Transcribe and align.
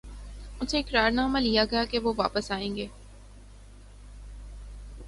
ان 0.59 0.67
سے 0.67 0.79
اقرار 0.79 1.11
نامہ 1.11 1.39
لیا 1.39 1.65
گیا 1.71 1.83
کہ 1.85 1.99
وہ 1.99 2.13
واپس 2.17 2.51
آئیں 2.51 2.75
گے۔ 2.75 2.87